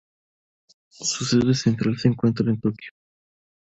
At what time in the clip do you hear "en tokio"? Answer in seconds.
2.49-2.89